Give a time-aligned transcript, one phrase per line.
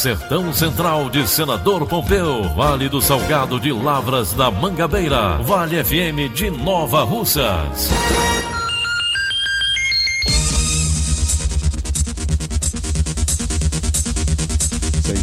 [0.00, 6.50] Sertão Central de Senador Pompeu, Vale do Salgado de Lavras da Mangabeira, Vale FM de
[6.50, 7.90] Nova Russas.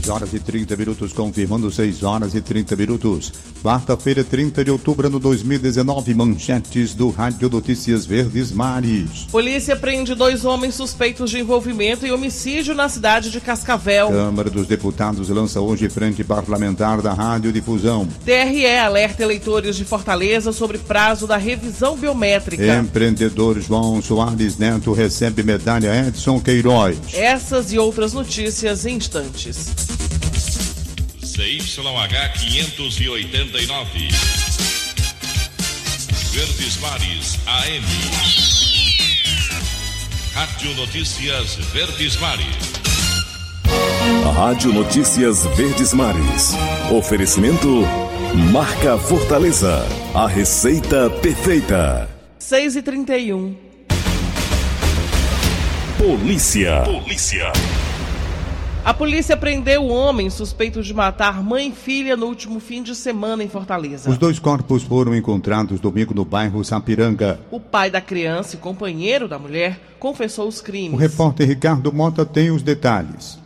[0.07, 3.33] 6 horas e 30 minutos, confirmando 6 horas e 30 minutos.
[3.61, 9.27] Quarta-feira, 30 de outubro de 2019, manchetes do Rádio Notícias Verdes Mares.
[9.29, 14.09] Polícia prende dois homens suspeitos de envolvimento em homicídio na cidade de Cascavel.
[14.09, 18.07] Câmara dos Deputados lança hoje frente parlamentar da Radiodifusão.
[18.23, 22.77] TRE alerta eleitores de Fortaleza sobre prazo da revisão biométrica.
[22.77, 26.97] Empreendedor João Soares Neto recebe medalha Edson Queiroz.
[27.13, 29.96] Essas e outras notícias em instantes.
[31.21, 34.07] CYH 589.
[36.31, 37.83] Verdes Mares AM.
[40.33, 42.77] Rádio Notícias Verdes Mares.
[44.35, 46.53] Rádio Notícias Verdes Mares.
[46.91, 47.83] Oferecimento
[48.51, 49.87] Marca Fortaleza.
[50.13, 52.09] A receita perfeita.
[52.39, 53.57] 6 e 31
[55.97, 56.83] Polícia.
[56.83, 57.51] Polícia.
[58.87, 62.95] A polícia prendeu o homem suspeito de matar mãe e filha no último fim de
[62.95, 64.09] semana em Fortaleza.
[64.09, 67.37] Os dois corpos foram encontrados domingo no bairro Sapiranga.
[67.51, 70.93] O pai da criança e companheiro da mulher confessou os crimes.
[70.93, 73.37] O repórter Ricardo Mota tem os detalhes.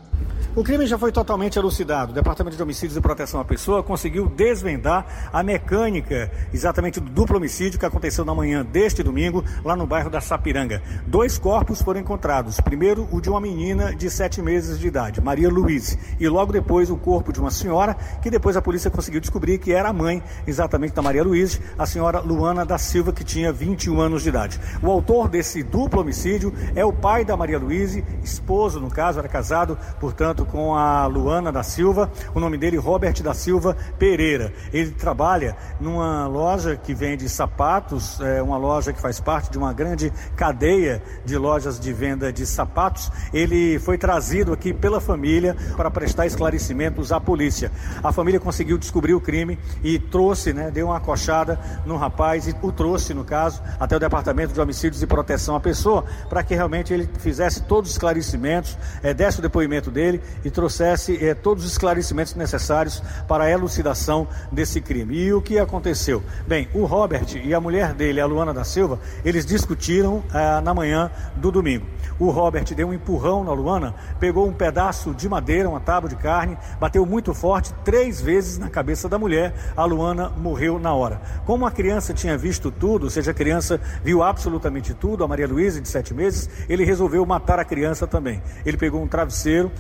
[0.53, 2.12] O crime já foi totalmente elucidado.
[2.12, 7.38] O Departamento de Homicídios e Proteção à Pessoa conseguiu desvendar a mecânica exatamente do duplo
[7.38, 10.84] homicídio que aconteceu na manhã deste domingo, lá no bairro da Sapiranga.
[11.07, 12.59] Dois corpos foram encontrados.
[12.59, 16.90] Primeiro, o de uma menina de sete meses de idade, Maria Luiz, e logo depois
[16.90, 20.22] o corpo de uma senhora, que depois a polícia conseguiu descobrir que era a mãe
[20.45, 24.59] exatamente da Maria Luiz, a senhora Luana da Silva, que tinha 21 anos de idade.
[24.84, 29.29] O autor desse duplo homicídio é o pai da Maria Luiz, esposo, no caso, era
[29.29, 34.53] casado, portanto, com a Luana da Silva, o nome dele Robert da Silva Pereira.
[34.74, 39.74] Ele trabalha numa loja que vende sapatos, é uma loja que faz parte de uma
[39.74, 43.12] grande cadeia de lojas de venda de sapatos.
[43.34, 47.72] Ele foi trazido aqui pela família para prestar esclarecimentos à polícia.
[48.03, 52.56] A família conseguiu descobrir o crime e trouxe, né, deu uma acochada no rapaz e
[52.62, 56.56] o trouxe, no caso, até o Departamento de Homicídios e Proteção à Pessoa, para que
[56.56, 61.65] realmente ele fizesse todos os esclarecimentos, é, desse o depoimento dele e trouxesse eh, todos
[61.65, 65.15] os esclarecimentos necessários para a elucidação desse crime.
[65.15, 66.23] E o que aconteceu?
[66.47, 70.73] Bem, o Robert e a mulher dele, a Luana da Silva, eles discutiram ah, na
[70.73, 71.85] manhã do domingo.
[72.19, 76.15] O Robert deu um empurrão na Luana, pegou um pedaço de madeira, uma tábua de
[76.15, 79.53] carne, bateu muito forte três vezes na cabeça da mulher.
[79.75, 81.19] A Luana morreu na hora.
[81.45, 85.47] Como a criança tinha visto tudo, ou seja, a criança viu absolutamente tudo, a Maria
[85.47, 88.41] Luísa, de sete meses, ele resolveu matar a criança também.
[88.65, 89.71] Ele pegou um travesseiro,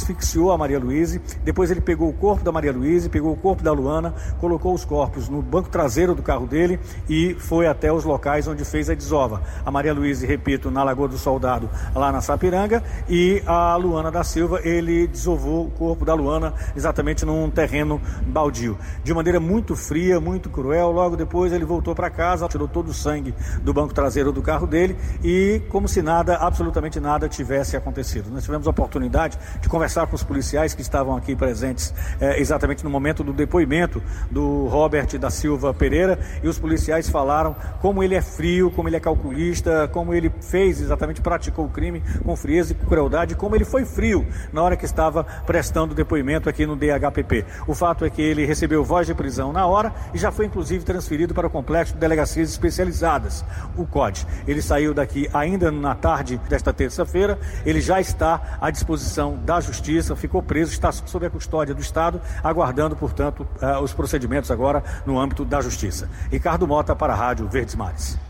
[0.00, 3.62] asfixiou a Maria Luísa, depois ele pegou o corpo da Maria Luísa, pegou o corpo
[3.62, 8.04] da Luana, colocou os corpos no banco traseiro do carro dele e foi até os
[8.04, 9.42] locais onde fez a desova.
[9.64, 14.24] A Maria Luísa, repito, na Lagoa do Soldado, lá na Sapiranga, e a Luana da
[14.24, 18.78] Silva, ele desovou o corpo da Luana exatamente num terreno baldio.
[19.04, 22.94] De maneira muito fria, muito cruel, logo depois ele voltou para casa, tirou todo o
[22.94, 28.30] sangue do banco traseiro do carro dele e como se nada, absolutamente nada tivesse acontecido.
[28.30, 32.40] Nós tivemos a oportunidade de conversar conversar com os policiais que estavam aqui presentes é,
[32.40, 34.00] exatamente no momento do depoimento
[34.30, 38.96] do Robert da Silva Pereira e os policiais falaram como ele é frio, como ele
[38.96, 43.56] é calculista, como ele fez exatamente, praticou o crime com frieza e com crueldade, como
[43.56, 47.44] ele foi frio na hora que estava prestando depoimento aqui no DHPP.
[47.66, 50.84] O fato é que ele recebeu voz de prisão na hora e já foi inclusive
[50.84, 53.44] transferido para o complexo de delegacias especializadas,
[53.76, 54.24] o COD.
[54.46, 59.79] Ele saiu daqui ainda na tarde desta terça-feira, ele já está à disposição da Justiça,
[60.16, 65.18] ficou preso, está sob a custódia do Estado, aguardando, portanto, uh, os procedimentos agora no
[65.18, 66.08] âmbito da Justiça.
[66.30, 68.29] Ricardo Mota para a Rádio Verdes Mares.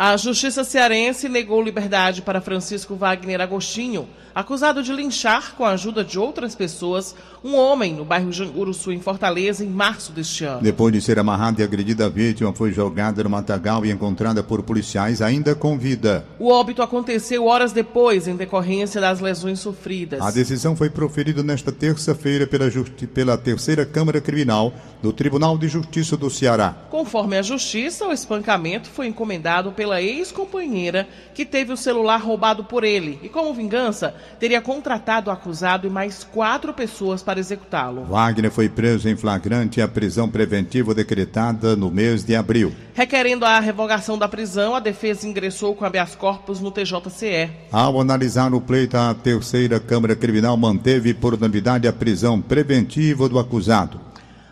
[0.00, 6.04] A Justiça Cearense negou liberdade para Francisco Wagner Agostinho, acusado de linchar, com a ajuda
[6.04, 10.62] de outras pessoas, um homem no bairro Janguruçu, em Fortaleza, em março deste ano.
[10.62, 14.62] Depois de ser amarrada e agredida, a vítima foi jogada no matagal e encontrada por
[14.62, 16.24] policiais ainda com vida.
[16.38, 20.20] O óbito aconteceu horas depois, em decorrência das lesões sofridas.
[20.20, 22.70] A decisão foi proferida nesta terça-feira pela,
[23.12, 24.72] pela terceira Câmara Criminal
[25.02, 26.76] do Tribunal de Justiça do Ceará.
[26.88, 32.84] Conforme a Justiça, o espancamento foi encomendado pela ex-companheira que teve o celular roubado por
[32.84, 38.04] ele e, como vingança, teria contratado o acusado e mais quatro pessoas para executá-lo.
[38.04, 42.72] Wagner foi preso em flagrante e a prisão preventiva decretada no mês de abril.
[42.94, 47.50] Requerendo a revogação da prisão, a defesa ingressou com habeas corpus no TJCE.
[47.70, 53.38] Ao analisar o pleito, a terceira Câmara Criminal manteve por unanimidade a prisão preventiva do
[53.38, 54.07] acusado.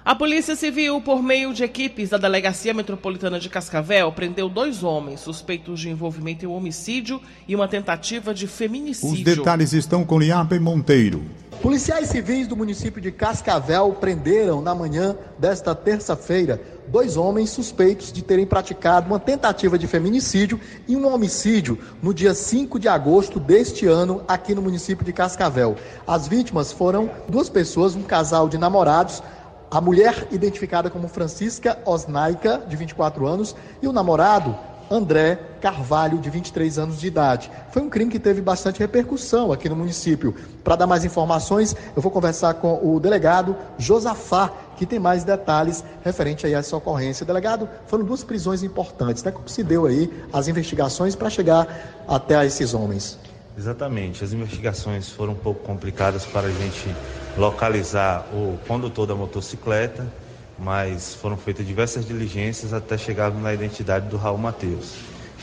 [0.07, 5.19] A Polícia Civil, por meio de equipes da Delegacia Metropolitana de Cascavel, prendeu dois homens
[5.19, 9.17] suspeitos de envolvimento em um homicídio e uma tentativa de feminicídio.
[9.17, 11.25] Os detalhes estão com Liape Monteiro.
[11.61, 18.23] Policiais civis do município de Cascavel prenderam na manhã desta terça-feira dois homens suspeitos de
[18.23, 23.87] terem praticado uma tentativa de feminicídio e um homicídio no dia 5 de agosto deste
[23.87, 25.75] ano aqui no município de Cascavel.
[26.07, 29.21] As vítimas foram duas pessoas, um casal de namorados
[29.71, 34.57] a mulher, identificada como Francisca Osnaica, de 24 anos, e o namorado,
[34.91, 37.51] André Carvalho, de 23 anos de idade.
[37.71, 40.35] Foi um crime que teve bastante repercussão aqui no município.
[40.63, 45.83] Para dar mais informações, eu vou conversar com o delegado Josafá, que tem mais detalhes
[46.05, 47.27] referente aí a essa ocorrência.
[47.27, 49.33] Delegado, foram duas prisões importantes, né?
[49.33, 51.67] Como se deu aí as investigações para chegar
[52.07, 53.19] até a esses homens?
[53.57, 54.23] Exatamente.
[54.23, 56.95] As investigações foram um pouco complicadas para a gente
[57.37, 60.07] localizar o condutor da motocicleta,
[60.59, 64.97] mas foram feitas diversas diligências até chegar na identidade do Raul Mateus.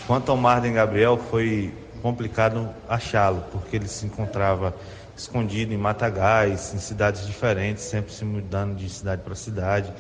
[0.06, 4.75] Quanto ao Marden Gabriel, foi complicado achá-lo, porque ele se encontrava
[5.15, 9.92] escondido em matagais, em cidades diferentes, sempre se mudando de cidade para cidade.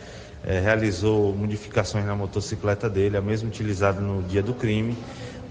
[0.45, 4.97] É, realizou modificações na motocicleta dele, a mesma utilizada no dia do crime,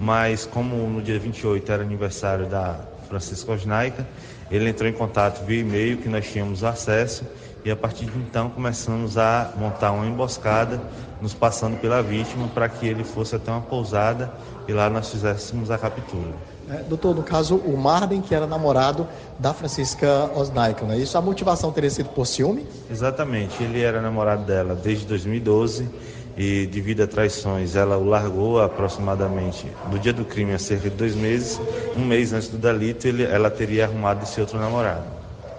[0.02, 2.76] mas como no dia 28 era aniversário da
[3.08, 4.04] Francisco Osnaica,
[4.50, 7.24] ele entrou em contato via e-mail que nós tínhamos acesso
[7.64, 10.80] e a partir de então começamos a montar uma emboscada,
[11.20, 14.32] nos passando pela vítima para que ele fosse até uma pousada
[14.66, 16.32] e lá nós fizéssemos a captura.
[16.68, 19.06] É, doutor, no caso, o Marden, que era namorado
[19.38, 21.16] da Francisca Osnaik, não é isso?
[21.16, 22.66] A motivação teria sido por ciúme?
[22.90, 25.88] Exatamente, ele era namorado dela desde 2012
[26.36, 30.96] e devido a traições ela o largou aproximadamente do dia do crime há cerca de
[30.96, 31.60] dois meses,
[31.96, 35.04] um mês antes do delito ele, ela teria arrumado esse outro namorado.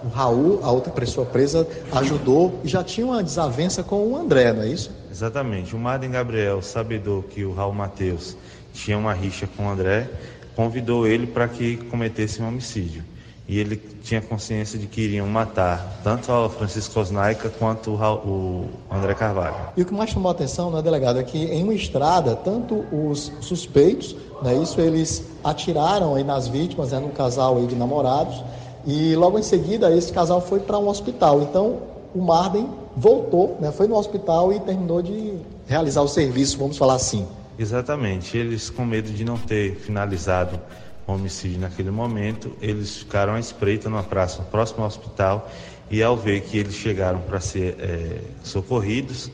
[0.02, 4.52] O Raul, a outra pessoa presa, ajudou e já tinha uma desavença com o André,
[4.52, 4.90] não é isso?
[5.10, 5.74] Exatamente.
[5.74, 8.36] O Marden Gabriel, sabedor que o Raul Mateus
[8.74, 10.10] tinha uma rixa com o André,
[10.54, 13.02] convidou ele para que cometesse um homicídio
[13.46, 19.14] e ele tinha consciência de que iriam matar tanto o Francisco Osnaica quanto o André
[19.14, 19.54] Carvalho.
[19.76, 22.84] E o que mais chamou a atenção, né, delegado, é que em uma estrada, tanto
[22.90, 28.42] os suspeitos, né, isso eles atiraram aí nas vítimas, né, num casal aí de namorados,
[28.86, 31.42] e logo em seguida esse casal foi para um hospital.
[31.42, 31.78] Então
[32.14, 35.34] o Marden voltou, né, foi no hospital e terminou de
[35.66, 37.26] realizar o serviço, vamos falar assim.
[37.58, 40.58] Exatamente, eles com medo de não ter finalizado
[41.06, 45.50] homicídio naquele momento, eles ficaram à espreita numa praça próximo ao hospital
[45.90, 49.30] e ao ver que eles chegaram para ser é, socorridos,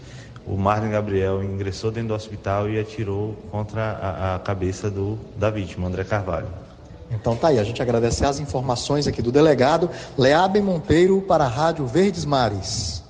[0.46, 5.50] o Marlon Gabriel ingressou dentro do hospital e atirou contra a, a cabeça do, da
[5.50, 6.48] vítima, André Carvalho.
[7.10, 11.48] Então tá aí, a gente agradece as informações aqui do delegado Leabe Monteiro para a
[11.48, 13.00] Rádio Verdes Mares.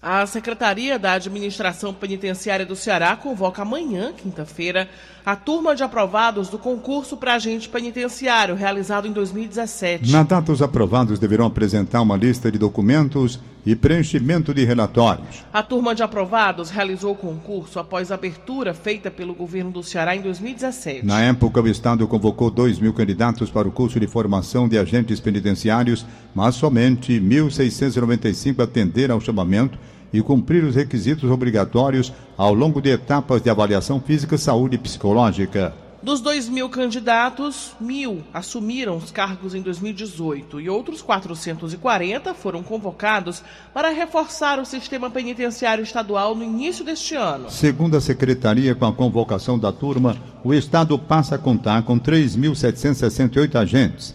[0.00, 4.88] A Secretaria da Administração Penitenciária do Ceará convoca amanhã, quinta-feira,
[5.28, 10.10] a turma de aprovados do concurso para agente penitenciário realizado em 2017.
[10.10, 15.44] Na data, os aprovados deverão apresentar uma lista de documentos e preenchimento de relatórios.
[15.52, 20.16] A turma de aprovados realizou o concurso após a abertura feita pelo governo do Ceará
[20.16, 21.04] em 2017.
[21.04, 25.20] Na época, o Estado convocou 2 mil candidatos para o curso de formação de agentes
[25.20, 29.78] penitenciários, mas somente 1.695 atenderam ao chamamento
[30.12, 35.74] e cumprir os requisitos obrigatórios ao longo de etapas de avaliação física, saúde e psicológica.
[36.00, 43.42] Dos 2 mil candidatos, mil assumiram os cargos em 2018 e outros 440 foram convocados
[43.74, 47.50] para reforçar o sistema penitenciário estadual no início deste ano.
[47.50, 53.56] Segundo a secretaria, com a convocação da turma, o Estado passa a contar com 3.768
[53.56, 54.14] agentes.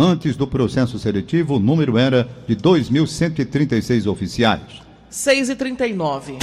[0.00, 4.62] Antes do processo seletivo, o número era de 2.136 oficiais.
[5.10, 6.38] 6 e 39.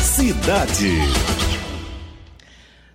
[0.00, 1.33] Cidade.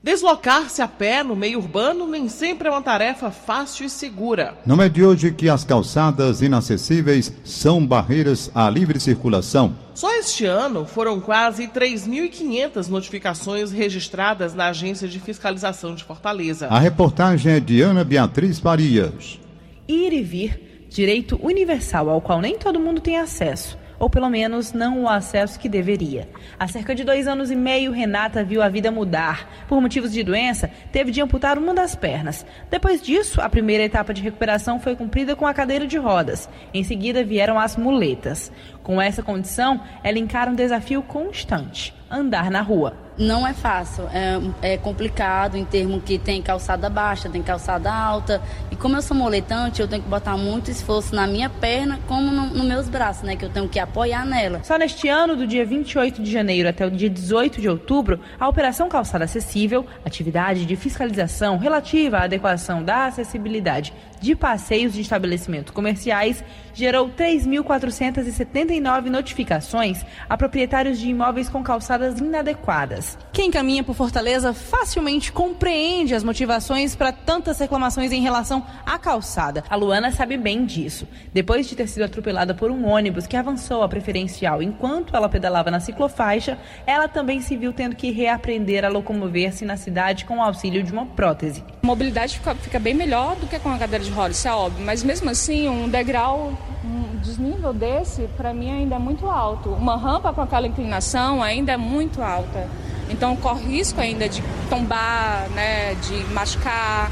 [0.01, 4.57] Deslocar-se a pé no meio urbano nem sempre é uma tarefa fácil e segura.
[4.65, 9.75] Não é de hoje que as calçadas inacessíveis são barreiras à livre circulação.
[9.93, 16.67] Só este ano foram quase 3.500 notificações registradas na Agência de Fiscalização de Fortaleza.
[16.67, 19.37] A reportagem é de Ana Beatriz Farias.
[19.85, 24.73] Ir e vir, direito universal ao qual nem todo mundo tem acesso ou pelo menos
[24.73, 26.27] não o acesso que deveria.
[26.57, 29.47] Há cerca de dois anos e meio, Renata viu a vida mudar.
[29.67, 32.45] Por motivos de doença, teve de amputar uma das pernas.
[32.71, 36.49] Depois disso, a primeira etapa de recuperação foi cumprida com a cadeira de rodas.
[36.73, 38.51] Em seguida, vieram as muletas.
[38.81, 43.08] Com essa condição, ela encara um desafio constante: andar na rua.
[43.19, 44.39] Não é fácil, é,
[44.73, 48.41] é, complicado em termos que tem calçada baixa, tem calçada alta.
[48.71, 52.31] E como eu sou moletante, eu tenho que botar muito esforço na minha perna, como
[52.31, 53.35] nos no meus braços, né?
[53.35, 54.61] Que eu tenho que apoiar nela.
[54.63, 58.47] Só neste ano, do dia 28 de janeiro até o dia 18 de outubro, a
[58.47, 65.73] Operação Calçada Acessível, atividade de fiscalização relativa à adequação da acessibilidade de passeios de estabelecimentos
[65.73, 73.17] comerciais, gerou 3.479 notificações a proprietários de imóveis com calçadas inadequadas.
[73.33, 79.63] Quem caminha por Fortaleza facilmente compreende as motivações para tantas reclamações em relação à calçada.
[79.69, 81.07] A Luana sabe bem disso.
[81.33, 85.71] Depois de ter sido atropelada por um ônibus que avançou a preferencial enquanto ela pedalava
[85.71, 90.41] na ciclofaixa, ela também se viu tendo que reaprender a locomover-se na cidade com o
[90.41, 91.63] auxílio de uma prótese.
[91.89, 94.85] Mobilidade fica, fica bem melhor do que com a cadeira de rodas, isso é óbvio,
[94.85, 96.53] mas mesmo assim, um degrau
[96.85, 99.71] um desnível desse, para mim, ainda é muito alto.
[99.71, 102.67] Uma rampa com aquela inclinação ainda é muito alta.
[103.09, 107.09] Então, corre risco ainda de tombar, né, de machucar.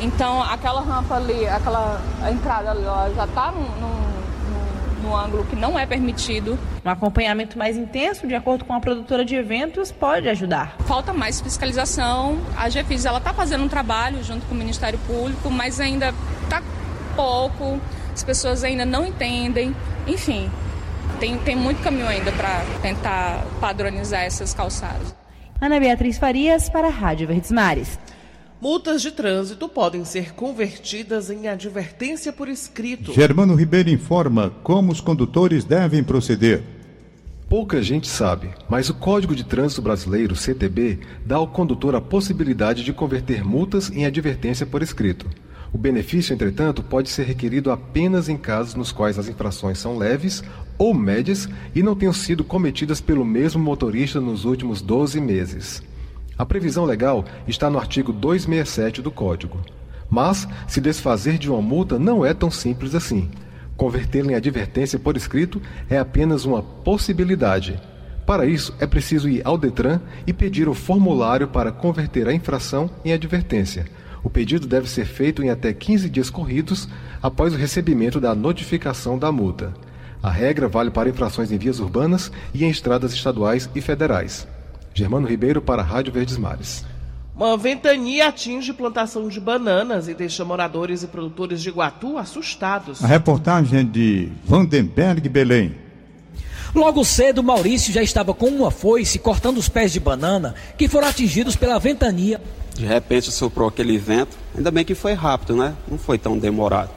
[0.00, 4.11] Então, aquela rampa ali, aquela entrada ali, ó, já está num, num,
[5.02, 6.58] num ângulo que não é permitido.
[6.84, 10.76] Um acompanhamento mais intenso, de acordo com a produtora de eventos, pode ajudar.
[10.86, 12.38] Falta mais fiscalização.
[12.56, 16.62] A GFIS está fazendo um trabalho junto com o Ministério Público, mas ainda está
[17.16, 17.80] pouco
[18.12, 19.74] as pessoas ainda não entendem,
[20.06, 20.50] enfim,
[21.18, 25.14] tem, tem muito caminho ainda para tentar padronizar essas calçadas.
[25.60, 27.98] Ana Beatriz Farias para a Rádio Verdes Mares.
[28.62, 33.12] Multas de trânsito podem ser convertidas em advertência por escrito.
[33.12, 36.62] Germano Ribeiro informa como os condutores devem proceder.
[37.48, 42.84] Pouca gente sabe, mas o Código de Trânsito Brasileiro, CTB, dá ao condutor a possibilidade
[42.84, 45.28] de converter multas em advertência por escrito.
[45.72, 50.40] O benefício, entretanto, pode ser requerido apenas em casos nos quais as infrações são leves
[50.78, 55.82] ou médias e não tenham sido cometidas pelo mesmo motorista nos últimos 12 meses.
[56.42, 59.60] A previsão legal está no artigo 267 do Código.
[60.10, 63.30] Mas, se desfazer de uma multa não é tão simples assim.
[63.76, 67.80] Convertê-la em advertência por escrito é apenas uma possibilidade.
[68.26, 72.90] Para isso, é preciso ir ao Detran e pedir o formulário para converter a infração
[73.04, 73.86] em advertência
[74.24, 76.88] o pedido deve ser feito em até 15 dias corridos
[77.20, 79.74] após o recebimento da notificação da multa.
[80.22, 84.46] A regra vale para infrações em vias urbanas e em estradas estaduais e federais.
[84.94, 86.84] Germano Ribeiro para a Rádio Verdes Mares.
[87.34, 93.02] Uma ventania atinge plantação de bananas e deixa moradores e produtores de Iguatu assustados.
[93.02, 95.74] A reportagem é de Vandenberg Belém.
[96.74, 101.08] Logo cedo, Maurício já estava com uma foice cortando os pés de banana que foram
[101.08, 102.40] atingidos pela ventania.
[102.74, 105.74] De repente soprou aquele vento, ainda bem que foi rápido, né?
[105.86, 106.90] Não foi tão demorado.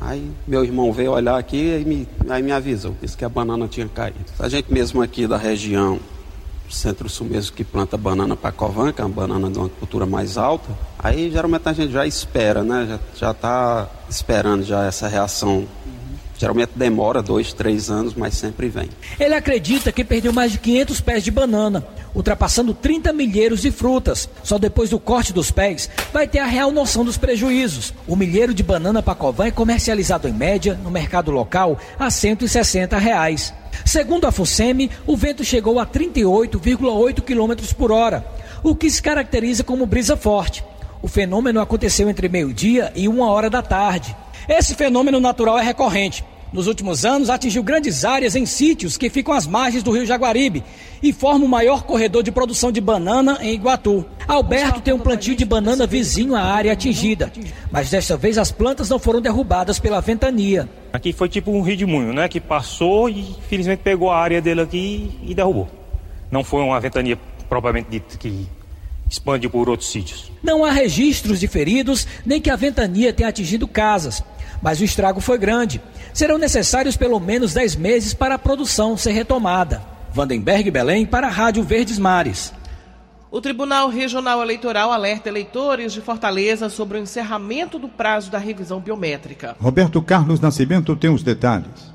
[0.00, 3.68] Aí meu irmão veio olhar aqui e me, aí me avisou, disse que a banana
[3.68, 4.18] tinha caído.
[4.38, 5.98] A gente mesmo aqui da região,
[6.70, 10.38] centro-sul mesmo, que planta banana para covan, que é uma banana de uma cultura mais
[10.38, 12.86] alta, aí geralmente a gente já espera, né?
[12.88, 15.66] Já, já tá esperando já essa reação
[16.36, 18.88] Geralmente demora dois, três anos, mas sempre vem.
[19.18, 24.28] Ele acredita que perdeu mais de 500 pés de banana, ultrapassando 30 milheiros de frutas.
[24.42, 27.94] Só depois do corte dos pés vai ter a real noção dos prejuízos.
[28.06, 33.52] O milheiro de banana Pacovan é comercializado em média no mercado local a 160 reais.
[33.84, 38.24] Segundo a FUSEMI, o vento chegou a 38,8 km por hora,
[38.62, 40.64] o que se caracteriza como brisa forte.
[41.02, 44.16] O fenômeno aconteceu entre meio-dia e uma hora da tarde.
[44.48, 46.24] Esse fenômeno natural é recorrente.
[46.54, 50.62] Nos últimos anos, atingiu grandes áreas em sítios que ficam às margens do rio Jaguaribe
[51.02, 54.06] e forma o maior corredor de produção de banana em Iguatu.
[54.28, 57.32] Alberto tem um plantio de banana vizinho à área atingida,
[57.72, 60.68] mas desta vez as plantas não foram derrubadas pela ventania.
[60.92, 62.28] Aqui foi tipo um rio de moinho, né?
[62.28, 65.68] Que passou e felizmente pegou a área dele aqui e derrubou.
[66.30, 68.46] Não foi uma ventania propriamente dita que
[69.08, 70.30] expande por outros sítios.
[70.42, 74.22] Não há registros de feridos, nem que a ventania tenha atingido casas,
[74.62, 75.80] mas o estrago foi grande.
[76.12, 79.82] Serão necessários pelo menos 10 meses para a produção ser retomada.
[80.12, 82.52] Vandenberg Belém para a Rádio Verdes Mares.
[83.30, 88.78] O Tribunal Regional Eleitoral alerta eleitores de Fortaleza sobre o encerramento do prazo da revisão
[88.78, 89.56] biométrica.
[89.60, 91.93] Roberto Carlos Nascimento tem os detalhes.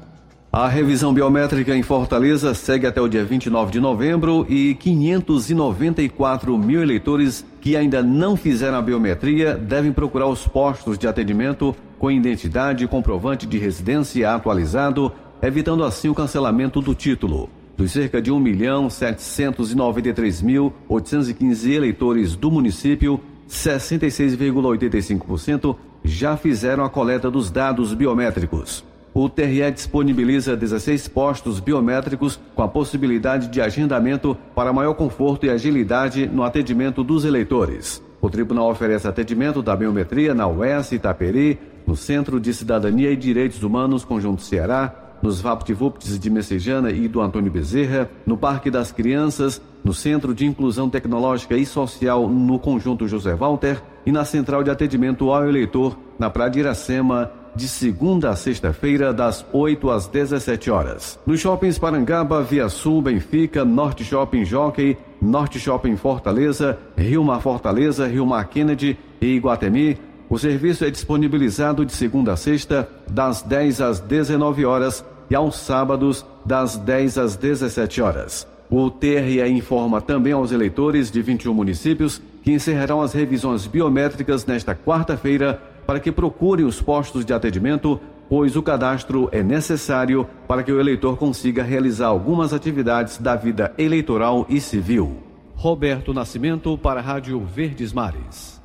[0.52, 6.82] A revisão biométrica em Fortaleza segue até o dia 29 de novembro e 594 mil
[6.82, 12.84] eleitores que ainda não fizeram a biometria devem procurar os postos de atendimento com identidade
[12.84, 17.48] e comprovante de residência atualizado, evitando assim o cancelamento do título.
[17.78, 26.90] Dos cerca de 1 milhão 793 mil 815 eleitores do município, 66,85% já fizeram a
[26.90, 34.38] coleta dos dados biométricos o TRE disponibiliza 16 postos biométricos com a possibilidade de agendamento
[34.56, 38.04] para maior conforto e agilidade no atendimento dos eleitores.
[38.22, 43.64] O tribunal oferece atendimento da biometria na UES Itaperi, no Centro de Cidadania e Direitos
[43.64, 49.62] Humanos Conjunto Ceará, nos VaptVupts de Messejana e do Antônio Bezerra, no Parque das Crianças,
[49.84, 54.70] no Centro de Inclusão Tecnológica e Social no Conjunto José Walter e na Central de
[54.70, 60.72] Atendimento ao Eleitor, na Praia de Iracema, de segunda a sexta-feira, das 8 às 17
[60.72, 61.20] horas.
[61.28, 68.08] Nos shoppings Parangaba, Via Sul, Benfica, Norte Shopping Jockey, Norte Shopping Fortaleza, Rio Mar Fortaleza,
[68.08, 69.98] Rio Mar Kennedy e Iguatemi,
[70.30, 75.58] o serviço é disponibilizado de segunda a sexta, das 10 às 19 horas e aos
[75.58, 78.48] sábados, das 10 às 17 horas.
[78.70, 84.74] O TRE informa também aos eleitores de 21 municípios que encerrarão as revisões biométricas nesta
[84.74, 90.72] quarta-feira para que procurem os postos de atendimento, pois o cadastro é necessário para que
[90.72, 95.18] o eleitor consiga realizar algumas atividades da vida eleitoral e civil.
[95.56, 98.62] Roberto Nascimento para a Rádio Verdes Mares.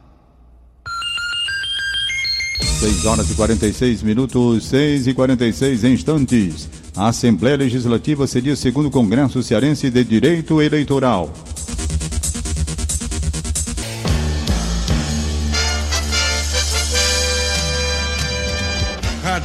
[2.61, 6.69] 6 horas e 46 minutos, 6 e 46 instantes.
[6.95, 11.33] A Assembleia Legislativa seria o segundo Congresso Cearense de Direito Eleitoral.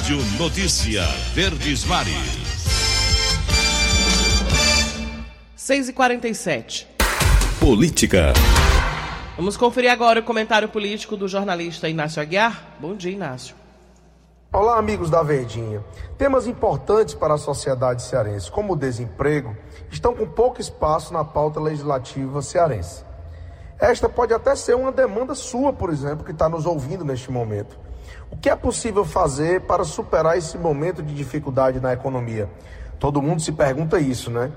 [0.09, 1.03] Rádio Notícia
[1.35, 2.15] Verdes Mares.
[5.55, 6.87] 6 e 47
[7.59, 8.33] Política.
[9.37, 12.59] Vamos conferir agora o comentário político do jornalista Inácio Aguiar.
[12.79, 13.55] Bom dia, Inácio.
[14.51, 15.83] Olá, amigos da Verdinha.
[16.17, 19.55] Temas importantes para a sociedade cearense, como o desemprego,
[19.91, 23.03] estão com pouco espaço na pauta legislativa cearense.
[23.79, 27.88] Esta pode até ser uma demanda sua, por exemplo, que está nos ouvindo neste momento.
[28.31, 32.47] O que é possível fazer para superar esse momento de dificuldade na economia?
[32.99, 34.51] Todo mundo se pergunta isso, né?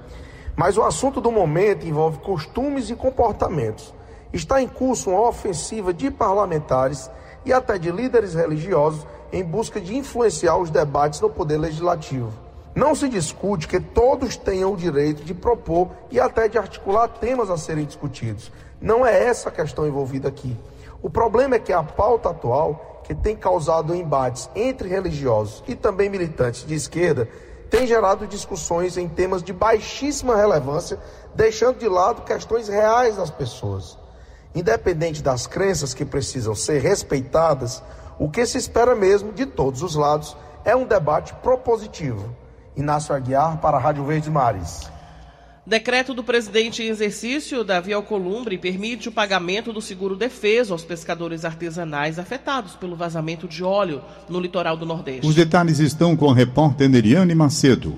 [0.54, 3.94] Mas o assunto do momento envolve costumes e comportamentos.
[4.32, 7.11] Está em curso uma ofensiva de parlamentares
[7.46, 12.30] e até de líderes religiosos em busca de influenciar os debates no poder legislativo.
[12.74, 17.50] Não se discute que todos tenham o direito de propor e até de articular temas
[17.50, 18.52] a serem discutidos.
[18.80, 20.56] Não é essa a questão envolvida aqui.
[21.02, 26.09] O problema é que a pauta atual que tem causado embates entre religiosos e também
[26.09, 27.29] militantes de esquerda,
[27.71, 30.99] tem gerado discussões em temas de baixíssima relevância,
[31.35, 33.99] deixando de lado questões reais das pessoas.
[34.55, 37.83] Independente das crenças que precisam ser respeitadas,
[38.19, 42.37] o que se espera mesmo de todos os lados é um debate propositivo.
[42.77, 44.91] Inácio Aguiar para a Rádio Verde Mares.
[45.64, 51.44] Decreto do presidente em exercício, Davi Alcolumbre, permite o pagamento do seguro defeso aos pescadores
[51.44, 55.25] artesanais afetados pelo vazamento de óleo no litoral do Nordeste.
[55.25, 57.94] Os detalhes estão com a repórter Neriane Macedo.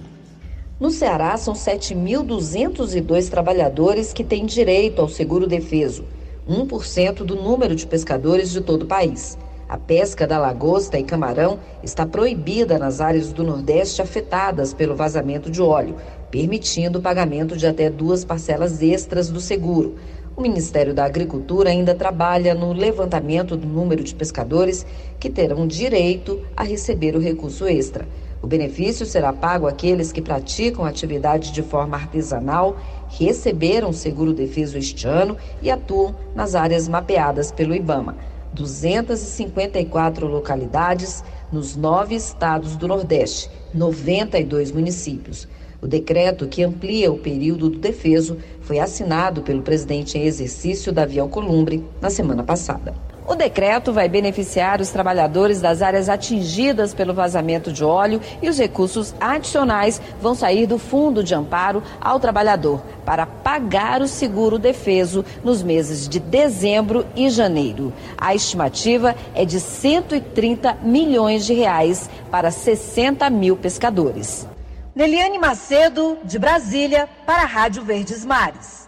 [0.79, 6.05] No Ceará, são 7.202 trabalhadores que têm direito ao seguro defeso,
[6.46, 9.38] 1% do número de pescadores de todo o país.
[9.66, 15.50] A pesca da lagosta e camarão está proibida nas áreas do Nordeste afetadas pelo vazamento
[15.50, 15.96] de óleo,
[16.35, 19.94] permitindo o pagamento de até duas parcelas extras do seguro.
[20.37, 24.85] O Ministério da Agricultura ainda trabalha no levantamento do número de pescadores
[25.20, 28.05] que terão direito a receber o recurso extra.
[28.42, 32.79] O benefício será pago àqueles que praticam atividade de forma artesanal,
[33.11, 38.16] receberam seguro defeso este ano e atuam nas áreas mapeadas pelo IBAMA.
[38.55, 45.47] 254 localidades nos nove estados do Nordeste, 92 municípios.
[45.85, 51.20] O decreto que amplia o período do defeso foi assinado pelo presidente em exercício Davi
[51.20, 52.94] Alcolumbre na semana passada.
[53.29, 58.59] O decreto vai beneficiar os trabalhadores das áreas atingidas pelo vazamento de óleo e os
[58.59, 65.23] recursos adicionais vão sair do Fundo de Amparo ao Trabalhador para pagar o seguro defeso
[65.44, 67.92] nos meses de dezembro e janeiro.
[68.16, 74.47] A estimativa é de 130 milhões de reais para 60 mil pescadores.
[74.94, 78.84] Neliane Macedo, de Brasília, para a Rádio Verdes Mares.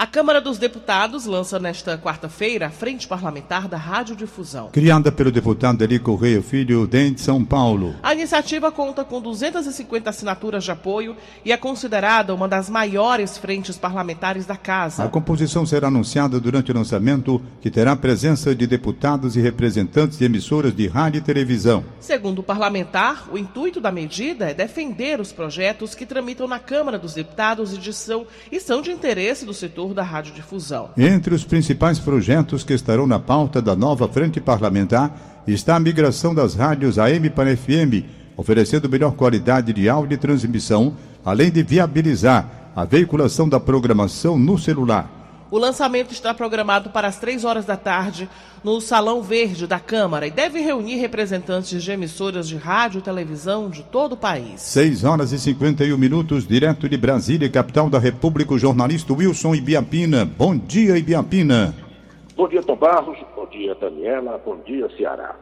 [0.00, 4.70] A Câmara dos Deputados lança nesta quarta-feira a Frente Parlamentar da Radiodifusão.
[4.70, 7.94] Criada pelo deputado Eli Correia Filho, de São Paulo.
[8.02, 13.76] A iniciativa conta com 250 assinaturas de apoio e é considerada uma das maiores frentes
[13.76, 15.04] parlamentares da Casa.
[15.04, 20.24] A composição será anunciada durante o lançamento, que terá presença de deputados e representantes de
[20.24, 21.84] emissoras de rádio e televisão.
[22.00, 26.98] Segundo o parlamentar, o intuito da medida é defender os projetos que tramitam na Câmara
[26.98, 30.90] dos Deputados e, de são, e são de interesse do setor da radiodifusão.
[30.96, 36.34] Entre os principais projetos que estarão na pauta da nova frente parlamentar está a migração
[36.34, 38.04] das rádios AM para FM,
[38.36, 44.58] oferecendo melhor qualidade de áudio e transmissão, além de viabilizar a veiculação da programação no
[44.58, 45.19] celular.
[45.50, 48.28] O lançamento está programado para as três horas da tarde
[48.62, 53.68] no Salão Verde da Câmara e deve reunir representantes de emissoras de rádio e televisão
[53.68, 54.60] de todo o país.
[54.60, 60.24] 6 horas e 51 minutos, direto de Brasília, capital da República, o jornalista Wilson Ibiapina.
[60.24, 61.74] Bom dia, Ibiapina.
[62.36, 63.18] Bom dia, Tom Barros.
[63.34, 64.40] Bom dia, Daniela.
[64.44, 65.34] Bom dia, Ceará.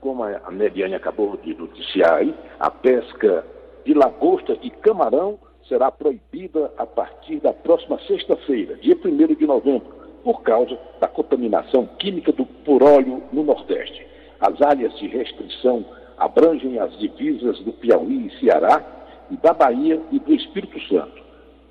[0.00, 3.44] Como a Mediane acabou de noticiar aí, a pesca
[3.84, 5.36] de lagosta e camarão
[5.72, 9.86] será proibida a partir da próxima sexta-feira, dia 1 de novembro,
[10.22, 14.06] por causa da contaminação química do, por óleo no Nordeste.
[14.38, 15.82] As áreas de restrição
[16.18, 18.84] abrangem as divisas do Piauí e Ceará,
[19.30, 21.22] e da Bahia e do Espírito Santo.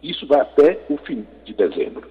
[0.02, 2.10] Isso vai até o fim de dezembro.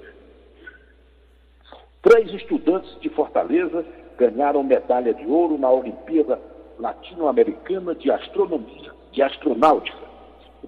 [2.03, 3.85] Três estudantes de Fortaleza
[4.16, 6.40] ganharam medalha de ouro na Olimpíada
[6.79, 10.10] Latino-Americana de Astronomia, de Astronáutica.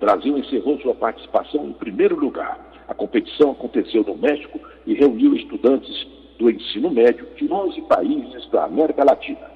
[0.02, 2.58] Brasil encerrou sua participação em primeiro lugar.
[2.88, 6.08] A competição aconteceu no México e reuniu estudantes
[6.40, 9.48] do ensino médio de 11 países da América Latina.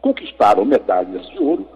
[0.00, 1.68] Conquistaram medalhas de ouro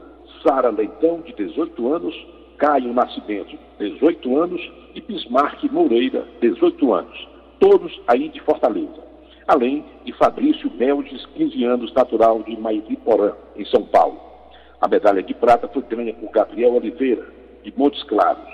[0.43, 2.27] Sara Leitão, de 18 anos,
[2.57, 7.29] Caio Nascimento, 18 anos, e Bismarck Moreira, 18 anos,
[7.61, 9.05] todos aí de Fortaleza.
[9.47, 14.19] Além de Fabrício Meldes, 15 anos, natural de Mairiporã, em São Paulo.
[14.81, 18.49] A medalha de prata foi ganha por Gabriel Oliveira, de Montes Claros.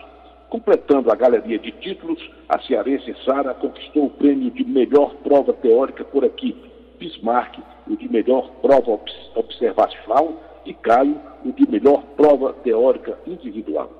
[0.49, 6.03] Completando a galeria de títulos, a cearense Sara conquistou o prêmio de melhor prova teórica
[6.03, 8.99] por equipe, Bismarck o de melhor prova
[9.35, 10.33] observacional
[10.65, 13.91] e Caio o de melhor prova teórica individual.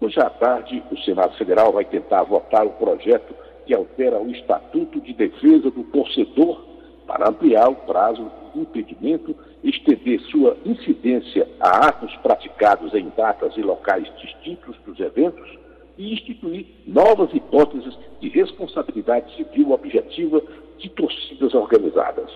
[0.00, 3.34] Hoje à tarde, o Senado Federal vai tentar votar o projeto
[3.66, 6.64] que altera o Estatuto de Defesa do Torcedor
[7.06, 13.62] para ampliar o prazo de impedimento, estender sua incidência a atos praticados em datas e
[13.62, 15.58] locais distintos dos eventos
[15.96, 20.42] e instituir novas hipóteses de responsabilidade civil objetiva
[20.78, 22.30] de torcidas organizadas.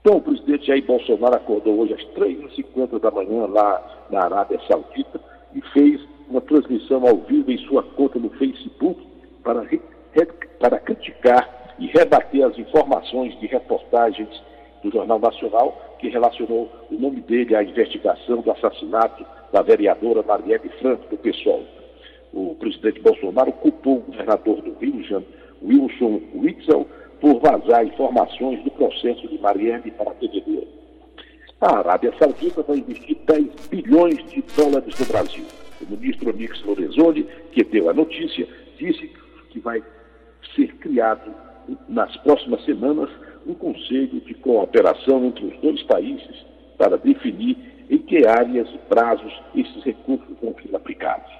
[0.00, 5.20] Então, o presidente Jair Bolsonaro acordou hoje às 3h50 da manhã lá na Arábia Saudita
[5.54, 6.00] e fez
[6.30, 9.04] uma transmissão ao vivo em sua conta no Facebook
[9.42, 9.66] para,
[10.60, 14.28] para criticar e rebater as informações de reportagens
[14.88, 20.68] do Jornal Nacional que relacionou o nome dele à investigação do assassinato da vereadora Marielle
[20.80, 21.64] Franco, do PSOL.
[22.32, 25.24] O presidente Bolsonaro culpou o governador do Rio,
[25.62, 26.86] Wilson Witzel,
[27.20, 30.68] por vazar informações do processo de Marielle para a TVD.
[31.60, 35.44] A Arábia Saudita vai investir 10 bilhões de dólares no Brasil.
[35.80, 38.46] O ministro Onix Lorenzoni, que deu a notícia,
[38.78, 39.10] disse
[39.50, 39.82] que vai
[40.54, 41.34] ser criado
[41.88, 43.10] nas próximas semanas
[43.48, 47.56] um conselho de cooperação entre os dois países para definir
[47.90, 51.32] em que áreas e prazos esses recursos vão ser aplicados.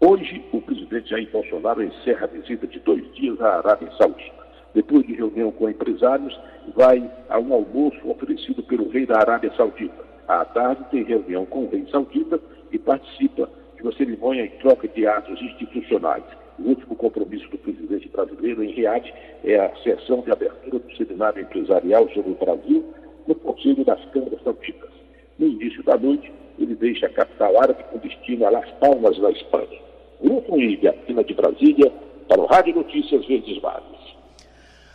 [0.00, 4.38] Hoje, o presidente Jair Bolsonaro encerra a visita de dois dias à Arábia Saudita.
[4.72, 6.38] Depois de reunião com empresários,
[6.76, 10.06] vai a um almoço oferecido pelo rei da Arábia Saudita.
[10.28, 12.38] À tarde, tem reunião com o rei saudita
[12.70, 16.24] e participa de uma cerimônia em troca de atos institucionais.
[16.58, 21.42] O último compromisso do presidente brasileiro em Riad é a sessão de abertura do seminário
[21.42, 22.84] empresarial sobre o Brasil
[23.26, 24.90] no Conselho das Câmaras Sauditas.
[25.38, 29.30] No início da noite, ele deixa a capital árabe com destino a Las Palmas, na
[29.30, 29.78] Espanha.
[30.20, 31.92] Grupo Ilha, Pina de Brasília,
[32.26, 33.97] para o Rádio Notícias Verdes Mares.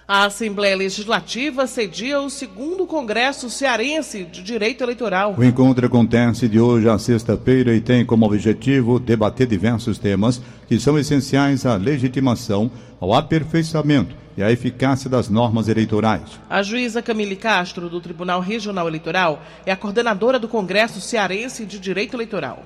[0.05, 5.33] A Assembleia Legislativa cedia o segundo Congresso Cearense de Direito Eleitoral.
[5.37, 10.77] O encontro acontece de hoje à sexta-feira e tem como objetivo debater diversos temas que
[10.77, 16.37] são essenciais à legitimação, ao aperfeiçoamento e à eficácia das normas eleitorais.
[16.49, 21.79] A juíza Camille Castro, do Tribunal Regional Eleitoral, é a coordenadora do Congresso Cearense de
[21.79, 22.61] Direito Eleitoral.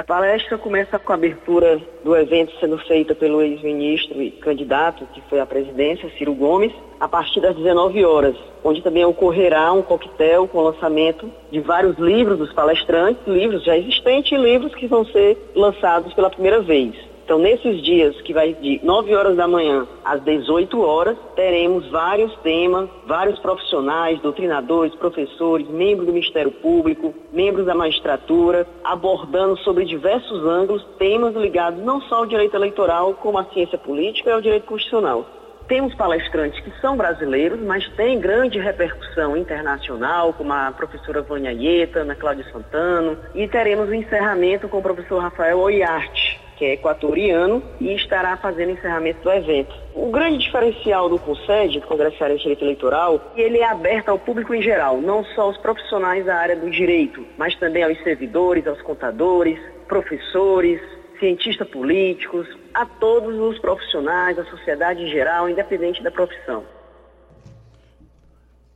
[0.00, 5.20] A palestra começa com a abertura do evento sendo feita pelo ex-ministro e candidato, que
[5.28, 8.34] foi à presidência, Ciro Gomes, a partir das 19 horas,
[8.64, 14.32] onde também ocorrerá um coquetel com lançamento de vários livros dos palestrantes, livros já existentes
[14.32, 16.94] e livros que vão ser lançados pela primeira vez.
[17.30, 22.34] Então, nesses dias, que vai de 9 horas da manhã às 18 horas, teremos vários
[22.38, 30.44] temas, vários profissionais, doutrinadores, professores, membros do Ministério Público, membros da magistratura, abordando sobre diversos
[30.44, 34.66] ângulos temas ligados não só ao direito eleitoral, como à ciência política e ao direito
[34.66, 35.24] constitucional.
[35.68, 42.00] Temos palestrantes que são brasileiros, mas têm grande repercussão internacional, como a professora Vânia Ieta,
[42.00, 46.29] Ana Cláudia Santano, e teremos o encerramento com o professor Rafael Oiarte,
[46.60, 49.74] que é equatoriano e estará fazendo encerramento do evento.
[49.94, 54.52] O grande diferencial do CONSED, do de Direito Eleitoral, é ele é aberto ao público
[54.54, 58.82] em geral, não só aos profissionais da área do direito, mas também aos servidores, aos
[58.82, 60.78] contadores, professores,
[61.18, 66.62] cientistas políticos, a todos os profissionais, a sociedade em geral, independente da profissão.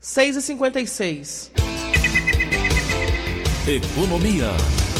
[0.00, 1.52] 6 e 56
[3.68, 4.93] Economia.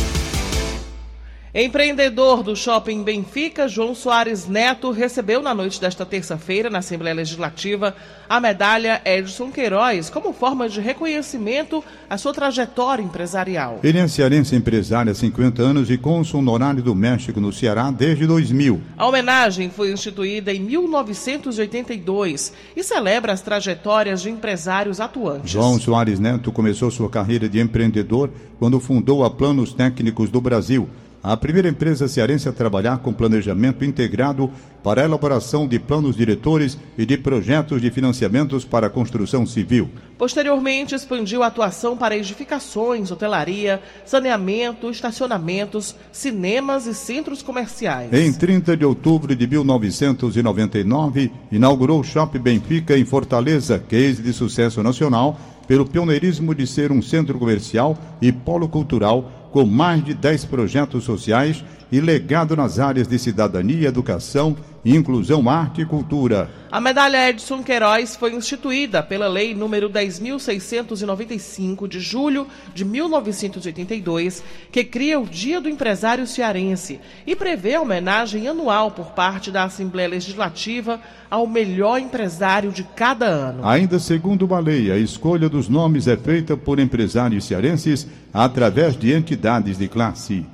[1.56, 7.94] Empreendedor do Shopping Benfica, João Soares Neto, recebeu na noite desta terça-feira, na Assembleia Legislativa,
[8.28, 13.78] a medalha Edson Queiroz como forma de reconhecimento à sua trajetória empresarial.
[13.84, 18.26] Ele é cearense empresário há 50 anos e cônsul honorário do México no Ceará desde
[18.26, 18.80] 2000.
[18.96, 25.52] A homenagem foi instituída em 1982 e celebra as trajetórias de empresários atuantes.
[25.52, 30.88] João Soares Neto começou sua carreira de empreendedor quando fundou a Planos Técnicos do Brasil
[31.24, 34.50] a primeira empresa cearense a trabalhar com planejamento integrado
[34.82, 39.88] para a elaboração de planos diretores e de projetos de financiamentos para a construção civil.
[40.18, 48.12] Posteriormente, expandiu a atuação para edificações, hotelaria, saneamento, estacionamentos, cinemas e centros comerciais.
[48.12, 54.82] Em 30 de outubro de 1999, inaugurou o Shopping Benfica em Fortaleza, case de sucesso
[54.82, 60.46] nacional, pelo pioneirismo de ser um centro comercial e polo cultural com mais de 10
[60.46, 61.62] projetos sociais
[61.94, 66.50] e legado nas áreas de cidadania, educação, inclusão, arte e cultura.
[66.68, 74.82] A medalha Edson Queiroz foi instituída pela Lei número 10.695 de julho de 1982, que
[74.82, 80.08] cria o Dia do Empresário Cearense e prevê a homenagem anual por parte da Assembleia
[80.08, 83.64] Legislativa ao melhor empresário de cada ano.
[83.64, 89.12] Ainda segundo uma lei, a escolha dos nomes é feita por empresários cearenses através de
[89.12, 90.44] entidades de classe.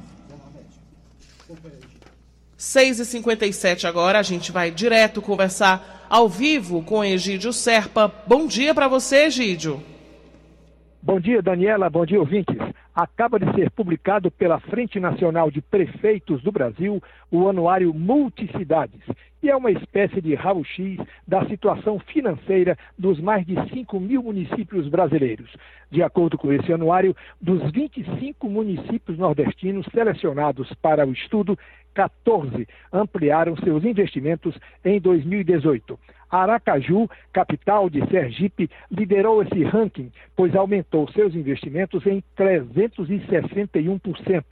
[2.60, 8.12] 6h57 agora, a gente vai direto conversar ao vivo com Egídio Serpa.
[8.26, 9.82] Bom dia para você, Egídio.
[11.02, 11.88] Bom dia, Daniela.
[11.88, 12.58] Bom dia, ouvintes.
[12.94, 19.00] Acaba de ser publicado pela Frente Nacional de Prefeitos do Brasil o Anuário Multicidades,
[19.42, 24.88] e é uma espécie de raio-x da situação financeira dos mais de 5 mil municípios
[24.88, 25.50] brasileiros.
[25.90, 31.58] De acordo com esse anuário, dos 25 municípios nordestinos selecionados para o estudo,
[31.94, 35.98] 14 ampliaram seus investimentos em 2018.
[36.30, 44.44] Aracaju, capital de Sergipe, liderou esse ranking, pois aumentou seus investimentos em 361%,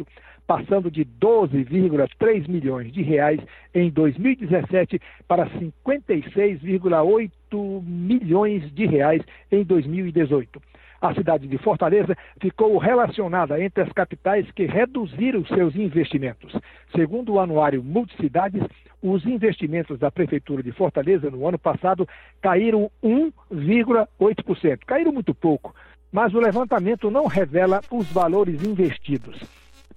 [0.47, 3.39] passando de 12,3 milhões de reais
[3.75, 9.21] em 2017 para 56,8 milhões de reais
[9.53, 10.63] em 2018.
[11.01, 16.53] A cidade de Fortaleza ficou relacionada entre as capitais que reduziram seus investimentos.
[16.95, 18.63] Segundo o anuário Multicidades,
[19.01, 22.09] os investimentos da Prefeitura de Fortaleza no ano passado
[22.41, 24.81] caíram 1,8%.
[24.85, 25.73] Caíram muito pouco,
[26.11, 29.41] mas o levantamento não revela os valores investidos.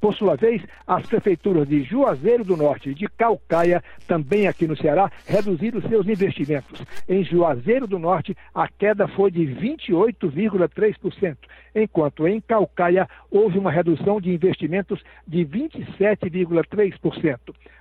[0.01, 4.75] Por sua vez, as prefeituras de Juazeiro do Norte e de Calcaia, também aqui no
[4.75, 6.83] Ceará, reduziram seus investimentos.
[7.07, 11.37] Em Juazeiro do Norte, a queda foi de 28,3%,
[11.75, 17.37] enquanto em Calcaia houve uma redução de investimentos de 27,3%.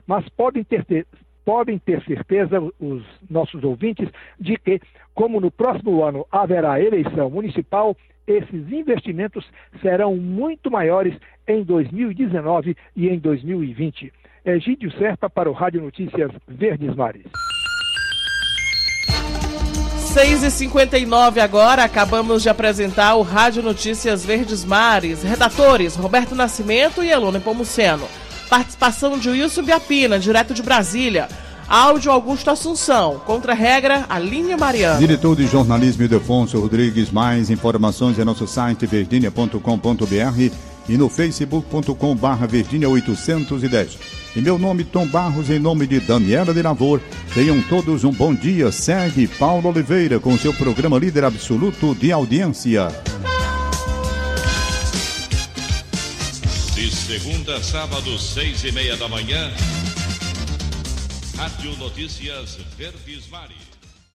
[0.07, 0.85] Mas podem ter,
[1.44, 4.81] podem ter certeza, os nossos ouvintes, de que,
[5.14, 9.44] como no próximo ano haverá eleição municipal, esses investimentos
[9.81, 11.14] serão muito maiores
[11.46, 14.12] em 2019 e em 2020.
[14.44, 17.26] Egídio Serpa para o Rádio Notícias Verdes Mares.
[20.11, 25.22] 6h59 agora, acabamos de apresentar o Rádio Notícias Verdes Mares.
[25.22, 28.09] Redatores Roberto Nascimento e Elone Pomuceno.
[28.51, 31.29] Participação de Wilson Biapina, direto de Brasília.
[31.69, 33.21] Áudio Augusto Assunção.
[33.25, 34.99] Contra a regra, Aline Mariano.
[34.99, 37.13] Diretor de jornalismo Ildefonso Rodrigues.
[37.13, 40.55] Mais informações em nosso site verdinha.com.br
[40.89, 43.99] e no facebook.com barra verdinha 810.
[44.35, 47.01] Em meu nome, Tom Barros, em nome de Daniela de Lavor,
[47.33, 48.73] tenham todos um bom dia.
[48.73, 52.89] Segue Paulo Oliveira com seu programa líder absoluto de audiência.
[57.18, 59.53] Segunda sábado, seis e meia da manhã.
[61.37, 63.60] Rádio Notícias Verdes Mares.